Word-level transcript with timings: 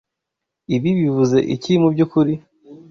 Ibi 0.75 0.89
bivuze 0.99 1.37
iki 1.55 1.71
mubyukuri? 1.81 2.33